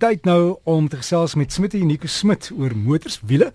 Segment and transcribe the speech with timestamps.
[0.00, 3.50] tyd nou om te gesels met Smit en Nico Smit oor motors, wiele.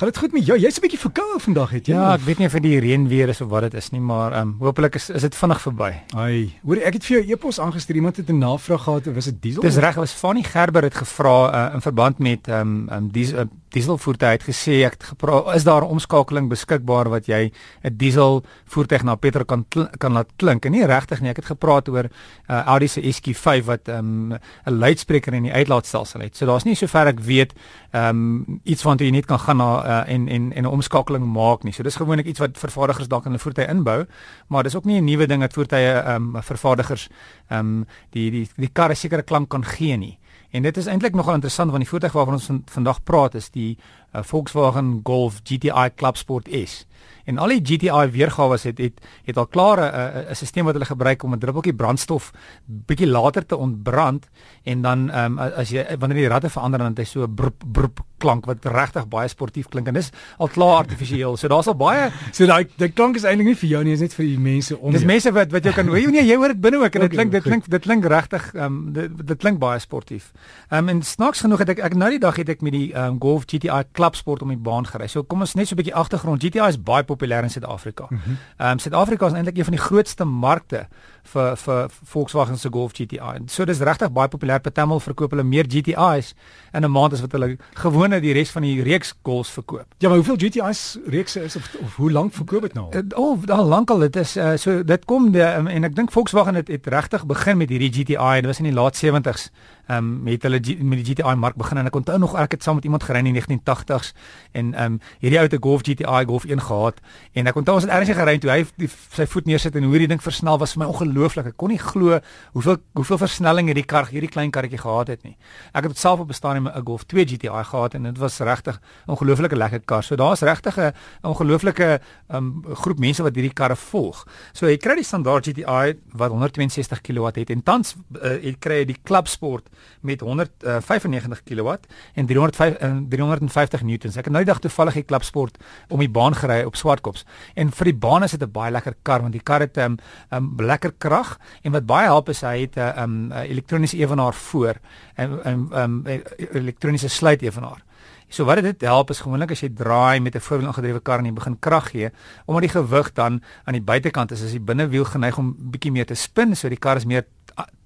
[0.00, 0.56] Gaan dit goed met jou?
[0.58, 1.94] Jy's 'n bietjie verkoue vandag het jy?
[1.94, 4.00] Ja, ek weet nie of dit die reën weer is of wat dit is nie,
[4.00, 5.92] maar ehm um, hopelik is is dit vinnig verby.
[6.14, 9.42] Ai, hoor ek het vir jou e-pos aangestuur iemand het 'n navraag gehad, was dit
[9.42, 9.62] diesel?
[9.62, 13.38] Dis reg, was Fanny Gerber het gevra uh, in verband met ehm um, um, diesel
[13.38, 17.52] uh, dieselvoertuig het gesê ek het gevra is daar 'n omskakeling beskikbaar wat jy
[17.84, 19.64] 'n diesel voertuig na petrol kan
[19.98, 20.64] kan laat klink?
[20.64, 24.40] En nie regtig nie ek het gepraat oor uh, Audi se SQ5 wat um, 'n
[24.78, 26.36] luidspreker in die uitlaatstelsel het.
[26.36, 27.52] So daar's nie sover ek weet
[27.92, 31.24] um, iets van wat jy net kan gaan na uh, en en en 'n omskakeling
[31.24, 31.72] maak nie.
[31.72, 34.06] So dis gewoonlik iets wat vervaardigers dalk in 'n voertuig inbou
[34.50, 37.08] maar dis ook nie 'n nuwe ding dat voertuie um, vervaardigers
[37.48, 40.18] um, die die die karre sekere klank kan gee nie
[40.50, 43.78] En dit is eintlik nogal interessant want die voertuig waarvan ons vandag praat is die
[44.12, 46.86] uh, Volkswagen Golf GTI Club Sport S.
[47.24, 50.84] En al die GTI weergawe het het het al klaar 'n 'n stelsel wat hulle
[50.84, 52.32] gebruik om 'n druppeltjie brandstof
[52.66, 54.28] bietjie later te ontbrand
[54.62, 58.00] en dan um, as jy wanneer die radde verander dan het hy so brup brup
[58.18, 61.36] klank wat regtig baie sportief klink en dis al klaar artifisieel.
[61.36, 64.00] So daar's al baie so daai die klank is eintlik nie vir jou nie, is
[64.04, 64.92] net vir die mense om.
[64.92, 66.10] Dis mense wat wat jy kan hoor.
[66.10, 68.92] Nee, jy hoor dit binne ook en dit klink dit klink dit klink regtig um,
[68.92, 70.32] dit dit klink baie sportief.
[70.68, 72.90] Ehm um, en snaaks genoeg het ek ek nou die dag het ek met die
[72.94, 75.08] um, Golf GTI Club Sport om die baan gery.
[75.12, 76.42] So kom ons net so 'n bietjie agtergrond.
[76.42, 78.06] GTI is baie populêr in Suid-Afrika.
[78.08, 78.20] Mhm.
[78.56, 80.86] Ehm mm um, Suid-Afrika is eintlik een van die grootste markte
[81.22, 83.44] vir vir Volkswagen se Golf GTI.
[83.46, 84.60] So dis regtig baie populêr.
[84.60, 86.34] Patamel verkoop hulle meer GTI's
[86.72, 89.86] in 'n maand as wat hulle gewone die res van die reeks Golfs verkoop.
[89.98, 92.88] Ja, maar hoeveel GTI's reekse is of, of hoe lank verkoop dit nou?
[92.96, 93.98] Uh, oh, al lank al.
[93.98, 97.26] Dit is uh, so dit kom de, um, en ek dink Volkswagen het, het regtig
[97.26, 98.40] begin met hierdie GTI.
[98.40, 101.78] Dit was in die laat 70s ehm um, met hulle met die GTI mark begin
[101.78, 104.12] en ek onthou nog ek het saam met iemand gery in die 1980s
[104.52, 107.00] en ehm um, hierdie ou te Golf GTI Golf 1 gehad
[107.32, 110.02] en ek onthou ons het ergens gery toe hy die, sy voet neersit en hoe
[110.02, 111.50] die ding versnel was vir my ongelooflik.
[111.52, 112.20] Ek kon nie glo
[112.54, 115.36] hoeveel hoeveel versnelling hierdie kar hierdie klein karretjie gehad het nie.
[115.74, 118.80] Ek het self op bestaan in 'n Golf 2 GTI gehad en dit was regtig
[119.06, 120.02] ongelooflike lekker kar.
[120.02, 124.26] So daar's regtig 'n ongelooflike ehm um, groep mense wat hierdie karre volg.
[124.52, 128.84] So jy kry die standaard GTI wat 162 kW het en tans uh, jy kry
[128.84, 129.68] die Club Sport
[130.00, 131.76] met 195 uh, kW
[132.14, 134.16] en 305 en 350 newtons.
[134.16, 135.58] Ek het nou die dag toevallig die klapsport
[135.88, 137.24] om die baan gery op Swartkops
[137.54, 139.80] en vir die baan is dit 'n baie lekker kar want die kar het 'n
[139.80, 139.98] um,
[140.30, 144.74] um, lekker krag en wat baie help is hy het 'n um, elektroniese ewenaar voor
[145.14, 146.06] en 'n um, um,
[146.52, 147.84] elektroniese sluit ewenaar.
[148.30, 151.24] So wat dit help is gewoonlik as jy draai met 'n voorwiel aangedrewe kar en
[151.24, 152.10] jy begin krag gee,
[152.46, 156.06] omdat die gewig dan aan die buitekant is, is die binnewiel geneig om bietjie meer
[156.06, 157.26] te spin, so die kar is meer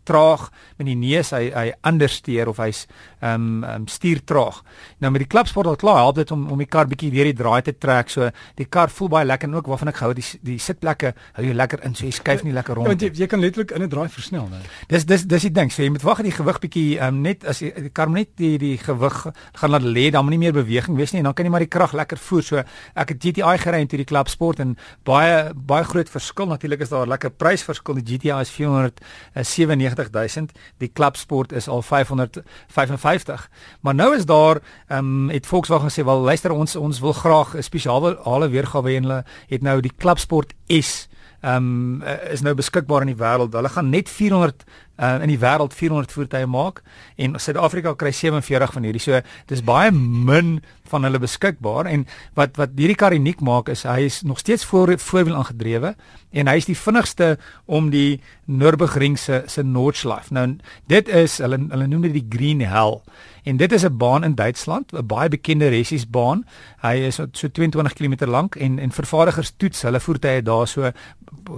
[0.04, 2.84] traag met die neus hy hy understeer of hy's
[3.20, 4.62] ehm um, um, stuur traag.
[5.00, 7.36] Nou met die klapsport al klaar help dit om om die kar bietjie weer die
[7.36, 8.10] draai te trek.
[8.12, 11.46] So die kar voel baie lekker en ook waarvan ek gehou die die sitplekke hou
[11.46, 12.86] jy lekker in so jy skuif nie lekker rond.
[12.86, 14.60] Ja, want jy, jy kan letterlik in 'n draai versnel, né?
[14.88, 15.72] Dis dis dis die ding.
[15.72, 18.10] So jy moet wag dat die gewig bietjie ehm um, net as jy die kar
[18.10, 21.24] net die die gewig gaan laat lê, dan moet nie meer beweging wees nie en
[21.24, 22.42] dan kan jy maar die krag lekker voer.
[22.42, 22.56] So
[22.94, 27.06] ek het GTI gery in die klapsport en baie baie groot verskil natuurlik is daar
[27.06, 27.94] lekker prysverskil.
[27.94, 33.48] Die GTI is 497 90000 die klapsport is al 555
[33.80, 37.54] maar nou is daar ehm um, het Volkswagen gesê wel luister ons ons wil graag
[37.56, 41.08] 'n spesiale weergawe hê en hulle het nou die klapsport S
[41.40, 43.52] ehm um, is nou beskikbaar in die wêreld.
[43.52, 44.64] Hulle gaan net 400
[44.98, 46.82] uh, in die wêreld 400 voertuie maak
[47.16, 49.02] en Suid-Afrika kry 47 van hierdie.
[49.02, 50.58] So dis baie min
[50.90, 52.06] van hulle beskikbaar en
[52.38, 55.94] wat wat hierdie kar uniek maak is hy is nog steeds voor voorwiel aangedrewe
[56.32, 57.34] en hy is die vinnigste
[57.66, 60.34] om die Nürburgring se se Nordschleife.
[60.34, 60.46] Nou
[60.90, 63.00] dit is hulle hulle noem dit die Green Hell.
[63.44, 66.46] En dit is 'n baan in Duitsland, 'n baie bekende resiesbaan.
[66.80, 70.92] Hy is so 22 km lank en en vervaardigers toets hulle voertuie daar so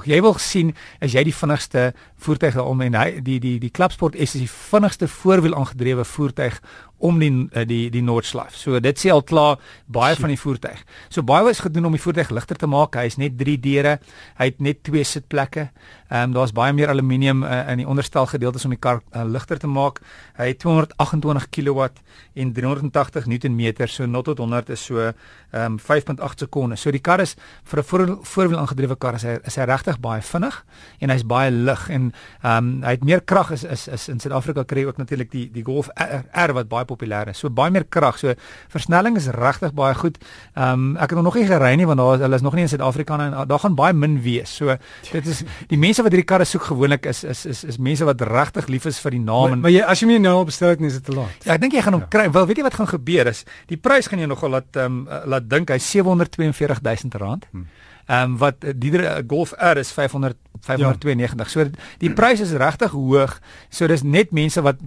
[0.04, 4.14] jy wil sien as jy die vinnigste voertuig daarom en hy die die die klapsport
[4.14, 6.60] is die vinnigste voorwiel aangedrewe voertuig
[6.98, 8.56] om die uh, die die Nordschleife.
[8.56, 10.20] So dit sê al klaar baie Sjoe.
[10.20, 10.84] van die voertuig.
[11.08, 12.96] So baie was gedoen om die voertuig ligter te maak.
[12.96, 13.98] Hy is net 3 deure.
[14.38, 15.70] Hy het net twee sitplekke.
[16.08, 19.24] Ehm um, daar's baie meer aluminium uh, in die onderstel gedeeltes om die kar uh,
[19.24, 20.00] ligter te maak.
[20.38, 21.88] Hy het 228 kW
[22.34, 23.86] en 380 Nm.
[23.86, 25.12] So 0 tot 100 is so ehm
[25.52, 26.80] um, 5.8 sekondes.
[26.80, 30.00] So die kar is vir 'n voor, voorwiel aangedrewe kar is hy is hy regtig
[30.00, 30.64] baie vinnig
[31.00, 32.12] en hy's baie lig en
[32.42, 35.50] ehm um, hy het meer krag is is is in Suid-Afrika kry ook natuurlik die
[35.52, 37.40] die Golf R, R wat baie populêr is.
[37.42, 38.18] So baie meer krag.
[38.20, 38.34] So
[38.72, 40.18] versnelling is regtig baie goed.
[40.54, 42.72] Ehm um, ek het nog nie gery nie want daar hulle is nog nie in
[42.72, 44.56] Suid-Afrika en daar gaan baie min wees.
[44.56, 44.76] So
[45.12, 48.20] dit is die mense wat hierdie karre soek gewoonlik is is is is mense wat
[48.20, 50.80] regtig lief is vir die naam en Maar jy as jy nie nou bestel het
[50.80, 51.44] nie is dit te laat.
[51.44, 52.12] Ja, ek dink jy gaan hom ja.
[52.12, 52.30] kry.
[52.30, 55.24] Wel, weet jy wat gaan gebeur is die prys gaan jou nogal laat ehm um,
[55.26, 57.46] laat dink hy 742 000 rand.
[57.50, 57.66] Hmm.
[58.06, 58.92] Ehm um, wat die
[59.26, 61.46] Golf R is 500 592.
[61.46, 61.50] Ja.
[61.50, 63.38] So die pryse is regtig hoog.
[63.68, 64.82] So dis net mense wat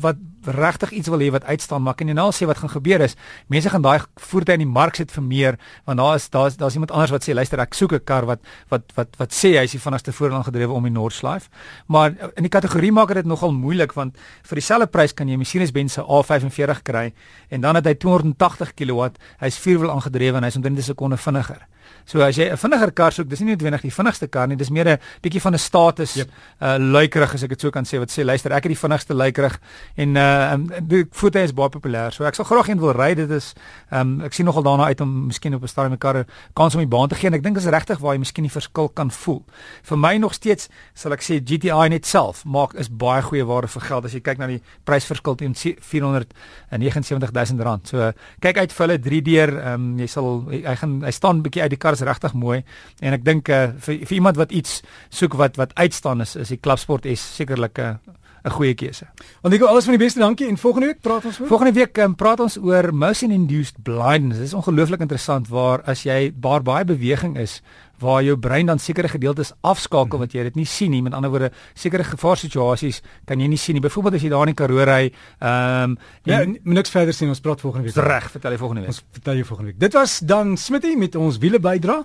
[0.00, 2.70] wat regtig iets wil hê wat uitstaan, maar kan jy nou al sê wat gaan
[2.70, 3.16] gebeur is,
[3.48, 6.74] mense gaan daai voertuie in die mark sit vir meer, want daar is daar's daar's
[6.74, 9.64] iemand anders wat sê luister ek soek 'n kar wat wat wat wat sê hy
[9.64, 11.48] is die vinnigste voorland gedrewe om die Noordschleife.
[11.86, 15.38] Maar in die kategorie maak dit nogal moeilik want vir dieselfde prys kan jy 'n
[15.38, 17.12] Mercedes-Benz se A45 kry
[17.50, 21.66] en dan het hy 280 kW, hy's vierwiel aangedrewe en hy's omtrent 'n sekonde vinniger.
[22.04, 24.70] So as jy 'n vinniger kar soek, dis nie noodwendig die vinnigste kar nie, dis
[24.70, 26.28] meer 'n bietjie van 'n status yep.
[26.60, 29.14] uh luikerig as ek dit so kan sê wat sê luister, ek het die vinnigste
[29.14, 29.58] luikerig
[29.96, 32.12] en uh die voertuie is baie populêr.
[32.12, 33.14] So ek sal graag een wil ry.
[33.14, 33.54] Dit is
[33.90, 36.80] um ek sien nogal daarna uit om miskien op 'n stadium 'n kar kans om
[36.80, 39.10] die baan te gee en ek dink is regtig waar jy miskien die verskil kan
[39.10, 39.44] voel.
[39.82, 43.68] Vir my nog steeds sal ek sê GTI net self maak is baie goeie waarde
[43.68, 47.88] vir geld as jy kyk na die prysverskil teen 479000 rand.
[47.88, 51.42] So uh, kyk uit vir hulle 3 deur um jy sal hy gaan hy staan
[51.44, 52.62] bietjie uit die kar is regtig mooi
[53.00, 56.54] en ek dink uh, vir vir iemand wat iets soek wat wat uitstaan is is
[56.54, 59.06] die klapsport is sekerlik 'n uh, 'n goeie keuse.
[59.40, 61.72] Want ek gou alles van die beste dankie en volgende week praat ons oor Volgende
[61.72, 64.42] week um, praat ons oor motion induced blindness.
[64.42, 67.62] Dit is ongelooflik interessant waar as jy baie baie beweging is
[67.98, 71.02] waar jou brein dan sekere gedeeltes afskakel wat jy dit nie sien nie.
[71.02, 73.82] Met ander woorde, sekere gevaarsituasies kan jy nie sien nie.
[73.84, 75.10] Byvoorbeeld as jy daar in die Karoo ry,
[75.40, 77.96] ehm um, ja, niks verder sien ons praat volgende week.
[78.04, 78.94] Reg, vertel jy volgende week.
[78.94, 79.80] Ons vertel jy volgende week.
[79.80, 82.04] Dit was dan Smitty met ons wiele bydra.